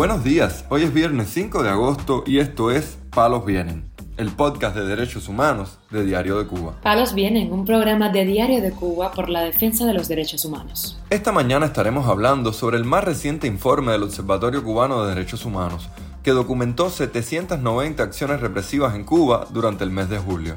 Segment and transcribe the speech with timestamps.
[0.00, 3.84] Buenos días, hoy es viernes 5 de agosto y esto es Palos Vienen,
[4.16, 6.74] el podcast de derechos humanos de Diario de Cuba.
[6.82, 10.98] Palos Vienen, un programa de Diario de Cuba por la defensa de los derechos humanos.
[11.10, 15.90] Esta mañana estaremos hablando sobre el más reciente informe del Observatorio Cubano de Derechos Humanos,
[16.22, 20.54] que documentó 790 acciones represivas en Cuba durante el mes de julio.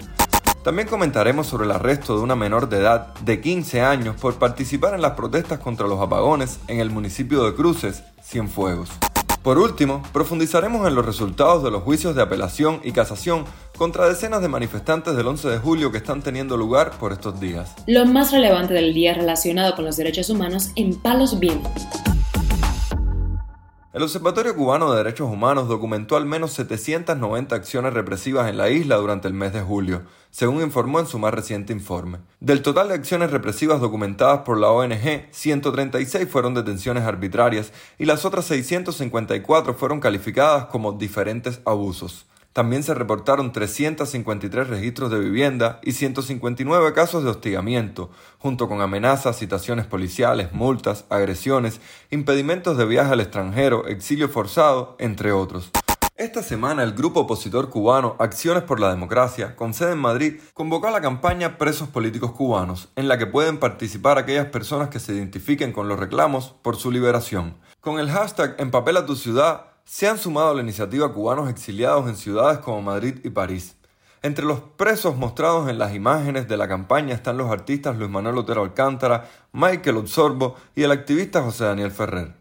[0.64, 4.94] También comentaremos sobre el arresto de una menor de edad de 15 años por participar
[4.94, 8.90] en las protestas contra los apagones en el municipio de Cruces, Cienfuegos.
[9.44, 13.44] Por último, profundizaremos en los resultados de los juicios de apelación y casación
[13.78, 17.76] contra decenas de manifestantes del 11 de julio que están teniendo lugar por estos días.
[17.86, 21.84] Lo más relevante del día relacionado con los derechos humanos en Palos Vientos.
[23.94, 28.96] El Observatorio Cubano de Derechos Humanos documentó al menos 790 acciones represivas en la isla
[28.96, 30.02] durante el mes de julio,
[30.32, 32.18] según informó en su más reciente informe.
[32.40, 38.26] Del total de acciones represivas documentadas por la ONG, 136 fueron detenciones arbitrarias y las
[38.26, 42.26] otras 654 fueron calificadas como diferentes abusos.
[42.54, 49.40] También se reportaron 353 registros de vivienda y 159 casos de hostigamiento, junto con amenazas,
[49.40, 55.72] citaciones policiales, multas, agresiones, impedimentos de viaje al extranjero, exilio forzado, entre otros.
[56.16, 60.86] Esta semana el grupo opositor cubano Acciones por la Democracia, con sede en Madrid, convocó
[60.88, 65.14] a la campaña Presos Políticos Cubanos, en la que pueden participar aquellas personas que se
[65.14, 67.56] identifiquen con los reclamos por su liberación.
[67.82, 72.16] Con el hashtag Empapela tu ciudad, se han sumado a la iniciativa cubanos exiliados en
[72.16, 73.76] ciudades como Madrid y París.
[74.22, 78.38] Entre los presos mostrados en las imágenes de la campaña están los artistas Luis Manuel
[78.38, 82.36] Otero Alcántara, Michael Osorbo y el activista José Daniel Ferrer.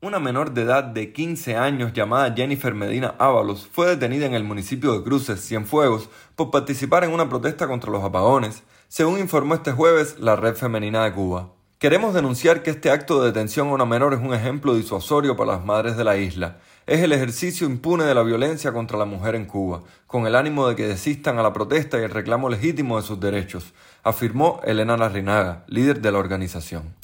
[0.00, 4.44] Una menor de edad de 15 años llamada Jennifer Medina Ábalos fue detenida en el
[4.44, 9.70] municipio de Cruces, Cienfuegos, por participar en una protesta contra los apagones, según informó este
[9.72, 11.50] jueves la Red Femenina de Cuba.
[11.78, 15.52] Queremos denunciar que este acto de detención a una menor es un ejemplo disuasorio para
[15.52, 19.34] las madres de la isla es el ejercicio impune de la violencia contra la mujer
[19.34, 22.96] en Cuba, con el ánimo de que desistan a la protesta y el reclamo legítimo
[22.96, 26.94] de sus derechos, afirmó Elena Larrinaga, líder de la organización.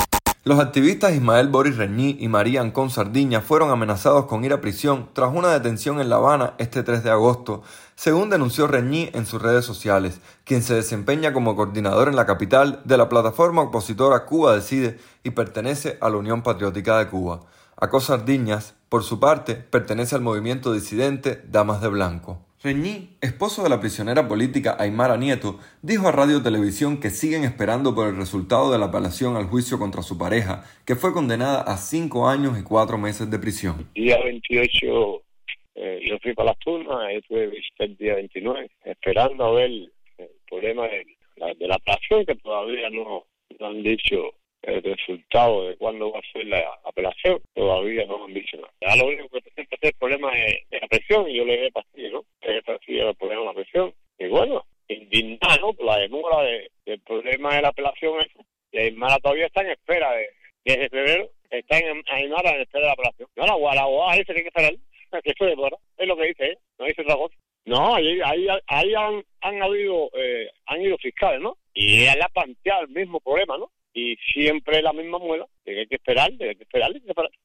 [0.42, 5.10] Los activistas Ismael Boris Reñí y María Ancón Sardiña fueron amenazados con ir a prisión
[5.12, 7.62] tras una detención en La Habana este 3 de agosto,
[7.94, 12.80] según denunció Reñí en sus redes sociales, quien se desempeña como coordinador en la capital
[12.86, 17.40] de la plataforma opositora Cuba Decide y pertenece a la Unión Patriótica de Cuba.
[17.76, 22.46] Acó Sardiñas, por su parte, pertenece al movimiento disidente Damas de Blanco.
[22.62, 27.92] Reñí, esposo de la prisionera política Aymara Nieto, dijo a Radio Televisión que siguen esperando
[27.92, 31.76] por el resultado de la apelación al juicio contra su pareja, que fue condenada a
[31.76, 33.90] cinco años y cuatro meses de prisión.
[33.96, 35.22] Día 28
[35.74, 39.90] eh, yo fui para las turmas, estuve el día 29, esperando a ver el
[40.48, 43.24] problema de la, de la apelación, que todavía no,
[43.58, 44.34] no han dicho
[44.66, 48.72] el resultado de cuándo va a ser la apelación, todavía no han dicho nada.
[48.80, 51.72] Ya lo único que presenta es el problema de, la presión, y yo le dije
[51.72, 52.24] pastillas, ¿no?
[52.42, 53.94] Le pastillas el problema de la presión.
[54.18, 58.26] Y bueno, indignado por la demora de, del problema de la apelación,
[58.72, 60.28] y Aymara todavía está en espera de,
[60.64, 63.28] desde febrero, está en Aymara en espera de la apelación.
[63.36, 64.74] No, la, la abogada dice que hay que esperar,
[65.22, 66.58] que eso demora, es lo que dice, ¿eh?
[66.78, 67.34] no dice otra cosa.
[67.66, 71.56] No, ahí, ahí, ahí han, han habido, eh, han ido fiscales, ¿no?
[71.72, 73.70] Y le ha planteado el mismo problema, ¿no?
[73.94, 76.90] Y siempre la misma muela, que hay que esperar, que hay que esperar.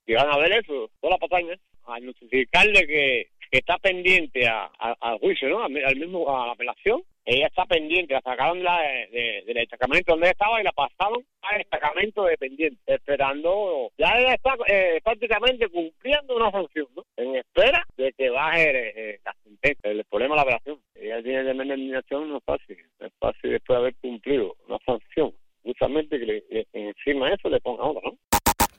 [0.06, 1.56] Y van a ver eso, toda la pataña,
[1.86, 5.64] a notificarle que, que está pendiente al juicio, ¿no?
[5.64, 10.60] Al, mismo, a la apelación, ella está pendiente, la sacaron de, del destacamento donde estaba
[10.60, 16.50] y la pasaron al destacamento de pendiente, esperando, ya ella está eh, prácticamente cumpliendo una
[16.50, 17.04] sanción, ¿no?
[17.16, 20.80] En espera de que baje eh, la sentencia, el problema de la apelación.
[20.96, 24.80] Ella tiene de indignación, no es fácil, no es fácil después de haber cumplido una
[24.80, 25.32] sanción
[25.64, 28.18] justamente que le, encima de eso le ponga otra, ¿no?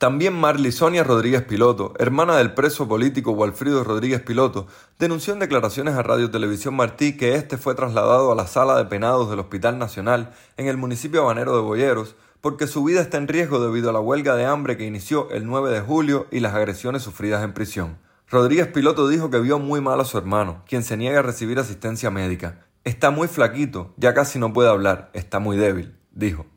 [0.01, 4.65] También Marly Sonia Rodríguez Piloto, hermana del preso político Walfrido Rodríguez Piloto,
[4.97, 8.85] denunció en declaraciones a Radio Televisión Martí que este fue trasladado a la sala de
[8.85, 13.27] penados del Hospital Nacional en el municipio habanero de Boyeros porque su vida está en
[13.27, 16.55] riesgo debido a la huelga de hambre que inició el 9 de julio y las
[16.55, 17.99] agresiones sufridas en prisión.
[18.27, 21.59] Rodríguez Piloto dijo que vio muy mal a su hermano, quien se niega a recibir
[21.59, 22.65] asistencia médica.
[22.85, 26.47] Está muy flaquito, ya casi no puede hablar, está muy débil, dijo.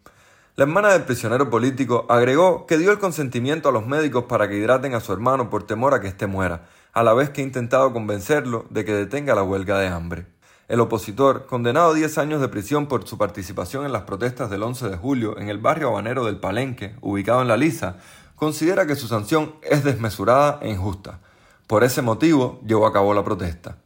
[0.56, 4.56] La hermana del prisionero político agregó que dio el consentimiento a los médicos para que
[4.56, 7.44] hidraten a su hermano por temor a que éste muera, a la vez que ha
[7.44, 10.26] intentado convencerlo de que detenga la huelga de hambre.
[10.68, 14.62] El opositor, condenado a 10 años de prisión por su participación en las protestas del
[14.62, 17.96] 11 de julio en el barrio habanero del Palenque, ubicado en La Lisa,
[18.36, 21.18] considera que su sanción es desmesurada e injusta.
[21.66, 23.78] Por ese motivo, llevó a cabo la protesta.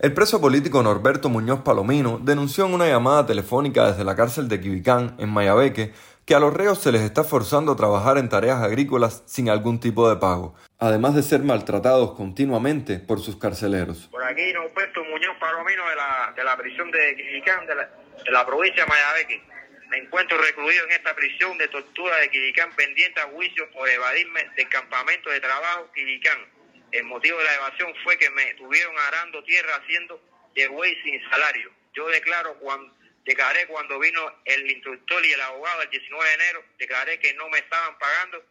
[0.00, 4.60] El preso político Norberto Muñoz Palomino denunció en una llamada telefónica desde la cárcel de
[4.60, 5.94] Quibicán, en Mayabeque,
[6.26, 9.78] que a los reos se les está forzando a trabajar en tareas agrícolas sin algún
[9.78, 14.08] tipo de pago, además de ser maltratados continuamente por sus carceleros.
[14.10, 17.90] Por aquí, Norberto Muñoz Palomino de la, de la prisión de Quijicán, de la,
[18.24, 19.42] de la provincia de Mayabeque.
[19.90, 24.48] Me encuentro recluido en esta prisión de tortura de Quijicán pendiente a juicio por evadirme
[24.56, 26.38] del campamento de trabajo Quijicán.
[26.90, 30.20] El motivo de la evasión fue que me estuvieron arando tierra haciendo
[30.54, 31.70] de güey sin salario.
[31.92, 32.92] Yo declaro cuando
[33.24, 37.48] declaré cuando vino el instructor y el abogado el 19 de enero, declaré que no
[37.48, 38.44] me estaban pagando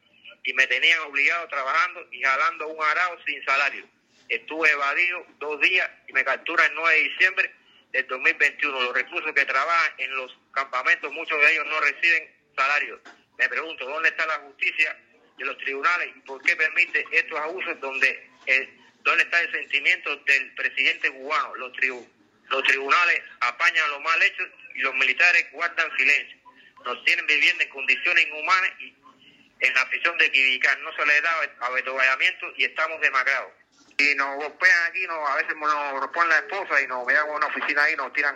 [0.43, 3.85] y me tenían obligado trabajando y jalando un arado sin salario.
[4.29, 7.53] Estuve evadido dos días y me capturan el 9 de diciembre
[7.91, 8.81] del 2021.
[8.81, 12.99] Los reclusos que trabajan en los campamentos, muchos de ellos no reciben salario.
[13.37, 14.97] Me pregunto, ¿dónde está la justicia
[15.37, 18.69] de los tribunales y por qué permite estos abusos donde eh,
[19.03, 21.55] dónde está el sentimiento del presidente cubano?
[21.55, 22.07] Los, tribu
[22.49, 26.37] los tribunales apañan los mal hechos y los militares guardan silencio.
[26.85, 28.93] Nos tienen viviendo en condiciones inhumanas y
[29.59, 30.83] en la prisión de Quibicán.
[30.83, 31.31] No se les da
[31.67, 33.51] avituallamiento y estamos demacrados.
[33.97, 37.35] Y nos golpean aquí, no, a veces nos ponen la esposa y nos vean en
[37.35, 38.35] una oficina ahí y nos tiran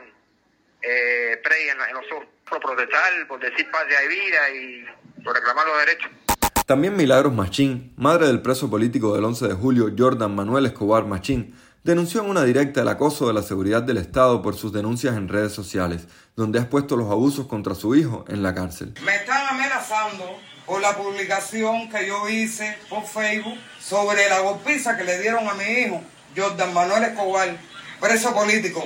[0.82, 4.86] eh, spray en, en, los ojos por protestar, por decir paz de vida y
[5.24, 6.12] por reclamar los derechos.
[6.68, 11.56] También Milagros Machín, madre del preso político del 11 de julio, Jordan Manuel Escobar Machín,
[11.88, 15.30] denunció en una directa el acoso de la seguridad del Estado por sus denuncias en
[15.30, 16.02] redes sociales,
[16.36, 18.94] donde ha expuesto los abusos contra su hijo en la cárcel.
[19.06, 25.06] Me están amenazando por la publicación que yo hice por Facebook sobre la golpiza que
[25.06, 26.02] le dieron a mi hijo,
[26.36, 27.56] Jordan Manuel Escobar,
[28.02, 28.84] preso político,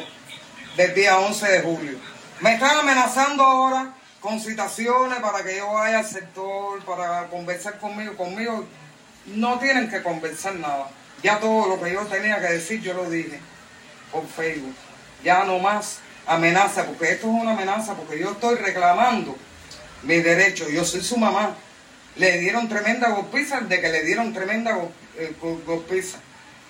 [0.77, 1.97] del día 11 de julio.
[2.39, 8.15] Me están amenazando ahora con citaciones para que yo vaya al sector, para conversar conmigo.
[8.15, 8.63] Conmigo
[9.25, 10.87] no tienen que conversar nada.
[11.23, 13.39] Ya todo lo que yo tenía que decir, yo lo dije
[14.11, 14.75] por Facebook.
[15.23, 19.35] Ya no más amenaza, porque esto es una amenaza, porque yo estoy reclamando
[20.03, 20.69] mis derechos.
[20.69, 21.55] Yo soy su mamá.
[22.15, 24.77] Le dieron tremenda golpiza de que le dieron tremenda
[25.17, 25.33] eh,
[25.65, 26.17] golpiza.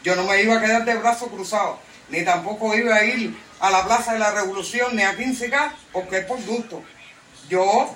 [0.03, 1.77] Yo no me iba a quedar de brazos cruzados,
[2.09, 6.19] ni tampoco iba a ir a la Plaza de la Revolución ni a 15K, porque
[6.19, 6.83] es por gusto.
[7.49, 7.95] Yo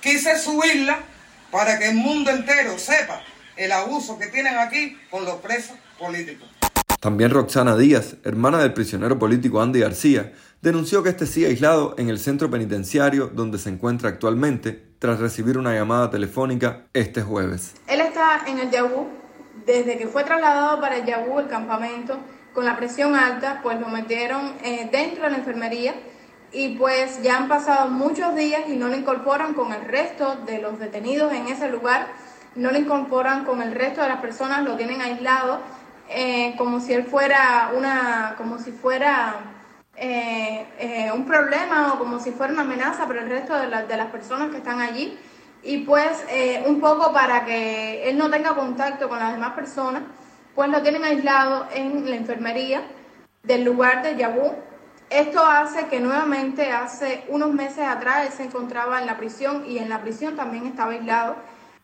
[0.00, 1.00] quise subirla
[1.50, 3.22] para que el mundo entero sepa
[3.58, 6.48] el abuso que tienen aquí con los presos políticos.
[7.00, 10.32] También Roxana Díaz, hermana del prisionero político Andy García,
[10.62, 15.58] denunció que este sigue aislado en el centro penitenciario donde se encuentra actualmente tras recibir
[15.58, 17.74] una llamada telefónica este jueves.
[17.86, 19.06] Él está en el Yabú.
[19.64, 22.18] Desde que fue trasladado para el Yabú, el campamento,
[22.54, 25.94] con la presión alta, pues lo metieron eh, dentro de la enfermería
[26.52, 30.60] y pues ya han pasado muchos días y no lo incorporan con el resto de
[30.60, 32.08] los detenidos en ese lugar,
[32.54, 35.60] no lo incorporan con el resto de las personas, lo tienen aislado
[36.08, 39.36] eh, como si él fuera una, como si fuera
[39.96, 43.84] eh, eh, un problema o como si fuera una amenaza para el resto de, la,
[43.84, 45.18] de las personas que están allí
[45.62, 46.24] y pues
[46.66, 50.02] un poco para que él no tenga contacto con las demás personas,
[50.54, 52.82] pues lo tienen aislado en la enfermería
[53.42, 54.54] del lugar de Yabú
[55.10, 59.88] esto hace que nuevamente hace unos meses atrás se encontraba en la prisión y en
[59.88, 61.36] la prisión también estaba aislado.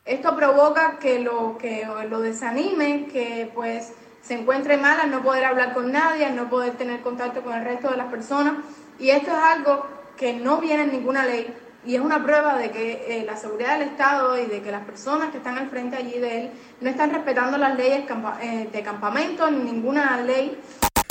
[0.04, 3.92] Esto provoca que lo, que lo desanime, que pues
[4.22, 7.54] se encuentre mal al no poder hablar con nadie, al no poder tener contacto con
[7.54, 8.54] el resto de las personas.
[8.98, 9.86] Y esto es algo
[10.18, 11.54] que no viene en ninguna ley
[11.86, 14.84] y es una prueba de que eh, la seguridad del Estado y de que las
[14.84, 16.50] personas que están al frente allí de él
[16.82, 18.04] no están respetando las leyes
[18.42, 20.58] eh, de campamento ni ninguna ley.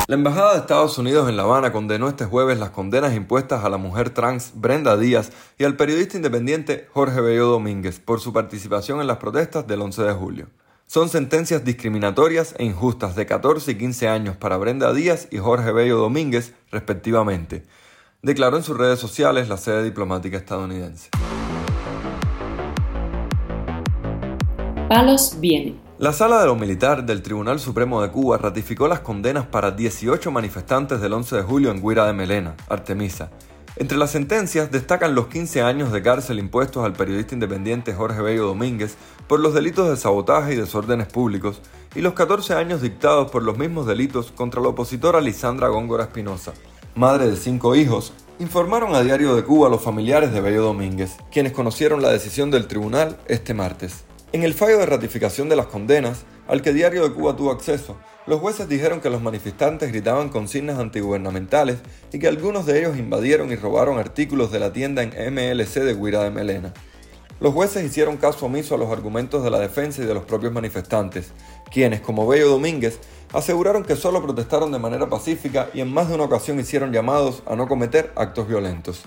[0.05, 3.69] La Embajada de Estados Unidos en La Habana condenó este jueves las condenas impuestas a
[3.69, 8.99] la mujer trans Brenda Díaz y al periodista independiente Jorge Bello Domínguez por su participación
[8.99, 10.47] en las protestas del 11 de julio.
[10.87, 15.71] Son sentencias discriminatorias e injustas de 14 y 15 años para Brenda Díaz y Jorge
[15.71, 17.63] Bello Domínguez, respectivamente,
[18.21, 21.11] declaró en sus redes sociales la sede diplomática estadounidense.
[24.89, 25.82] Palos viene.
[26.03, 30.31] La Sala de lo Militar del Tribunal Supremo de Cuba ratificó las condenas para 18
[30.31, 33.29] manifestantes del 11 de julio en Guira de Melena, Artemisa.
[33.77, 38.47] Entre las sentencias destacan los 15 años de cárcel impuestos al periodista independiente Jorge Bello
[38.47, 38.97] Domínguez
[39.29, 41.61] por los delitos de sabotaje y desórdenes públicos
[41.95, 46.51] y los 14 años dictados por los mismos delitos contra la opositora Lisandra Góngora Espinosa.
[46.95, 51.53] Madre de cinco hijos, informaron a Diario de Cuba los familiares de Bello Domínguez, quienes
[51.53, 54.03] conocieron la decisión del tribunal este martes.
[54.33, 57.97] En el fallo de ratificación de las condenas, al que Diario de Cuba tuvo acceso,
[58.25, 61.77] los jueces dijeron que los manifestantes gritaban consignas antigubernamentales
[62.11, 65.93] y que algunos de ellos invadieron y robaron artículos de la tienda en MLC de
[65.93, 66.73] Guira de Melena.
[67.39, 70.51] Los jueces hicieron caso omiso a los argumentos de la defensa y de los propios
[70.51, 71.31] manifestantes,
[71.71, 72.97] quienes, como Bello Domínguez,
[73.33, 77.43] aseguraron que solo protestaron de manera pacífica y en más de una ocasión hicieron llamados
[77.45, 79.03] a no cometer actos violentos.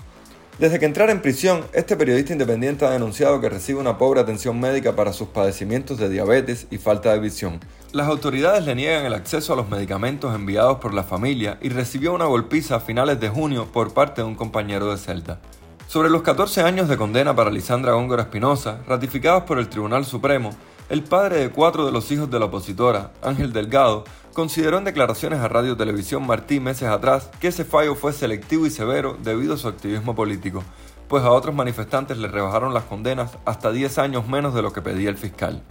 [0.59, 4.59] Desde que entrara en prisión, este periodista independiente ha denunciado que recibe una pobre atención
[4.59, 7.59] médica para sus padecimientos de diabetes y falta de visión.
[7.91, 12.11] Las autoridades le niegan el acceso a los medicamentos enviados por la familia y recibió
[12.11, 15.39] una golpiza a finales de junio por parte de un compañero de celda.
[15.85, 20.49] Sobre los 14 años de condena para Lisandra Góngora Espinosa, ratificados por el Tribunal Supremo,
[20.89, 24.05] el padre de cuatro de los hijos de la opositora, Ángel Delgado,
[24.37, 28.69] consideró en declaraciones a Radio Televisión Martí meses atrás que ese fallo fue selectivo y
[28.69, 30.63] severo debido a su activismo político,
[31.07, 34.83] pues a otros manifestantes le rebajaron las condenas hasta 10 años menos de lo que
[34.83, 35.63] pedía el fiscal.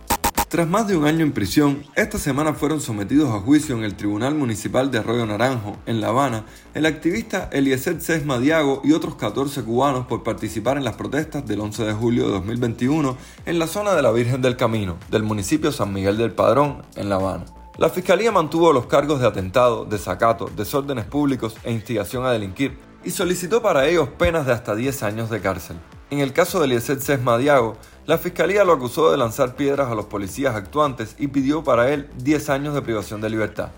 [0.48, 3.94] Tras más de un año en prisión, esta semana fueron sometidos a juicio en el
[3.94, 6.44] Tribunal Municipal de Arroyo Naranjo, en La Habana,
[6.74, 11.60] el activista Eliezer Sesma Diago y otros 14 cubanos por participar en las protestas del
[11.60, 15.70] 11 de julio de 2021 en la zona de la Virgen del Camino, del municipio
[15.70, 17.44] San Miguel del Padrón, en La Habana.
[17.78, 23.10] La fiscalía mantuvo los cargos de atentado, desacato, desórdenes públicos e instigación a delinquir y
[23.10, 25.76] solicitó para ellos penas de hasta 10 años de cárcel.
[26.08, 29.94] En el caso de Eliezer Sesma Diago, la fiscalía lo acusó de lanzar piedras a
[29.94, 33.68] los policías actuantes y pidió para él 10 años de privación de libertad.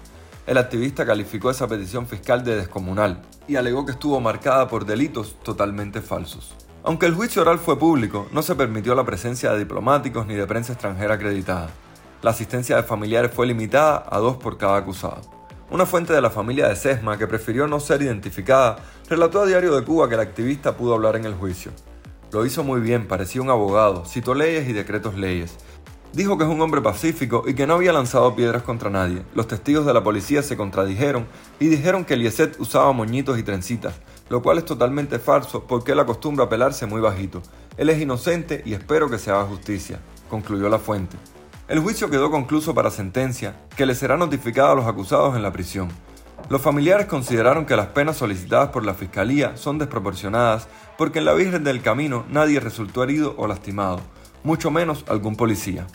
[0.47, 5.35] El activista calificó esa petición fiscal de descomunal y alegó que estuvo marcada por delitos
[5.43, 6.55] totalmente falsos.
[6.85, 10.47] Aunque el juicio oral fue público, no se permitió la presencia de diplomáticos ni de
[10.47, 11.69] prensa extranjera acreditada.
[12.21, 15.21] La asistencia de familiares fue limitada a dos por cada acusado.
[15.71, 19.73] Una fuente de la familia de Sesma, que prefirió no ser identificada, relató a Diario
[19.77, 21.71] de Cuba que el activista pudo hablar en el juicio.
[22.33, 25.59] Lo hizo muy bien, parecía un abogado, citó leyes y decretos leyes.
[26.13, 29.23] Dijo que es un hombre pacífico y que no había lanzado piedras contra nadie.
[29.37, 31.25] Los testigos de la policía se contradijeron
[31.61, 33.95] y dijeron que Elieset usaba moñitos y trencitas,
[34.29, 37.43] lo cual es totalmente falso porque él acostumbra a pelarse muy bajito.
[37.77, 41.17] Él es inocente y espero que se haga justicia, concluyó la fuente.
[41.69, 45.53] El juicio quedó concluso para sentencia, que le será notificada a los acusados en la
[45.53, 45.89] prisión.
[46.49, 51.35] Los familiares consideraron que las penas solicitadas por la Fiscalía son desproporcionadas porque en la
[51.35, 54.01] Virgen del Camino nadie resultó herido o lastimado,
[54.45, 55.87] mucho menos algún policía.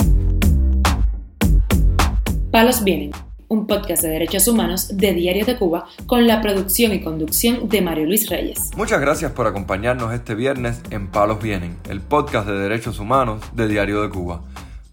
[2.51, 3.09] Palos Vienen,
[3.47, 7.81] un podcast de derechos humanos de Diario de Cuba con la producción y conducción de
[7.81, 8.69] Mario Luis Reyes.
[8.77, 13.67] Muchas gracias por acompañarnos este viernes en Palos Vienen, el podcast de derechos humanos de
[13.67, 14.43] Diario de Cuba.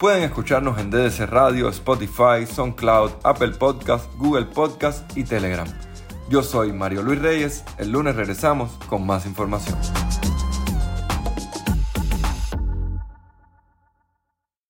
[0.00, 5.69] Pueden escucharnos en DDC Radio, Spotify, SoundCloud, Apple Podcast, Google Podcast y Telegram.
[6.30, 9.76] Yo soy Mario Luis Reyes, el lunes regresamos con más información.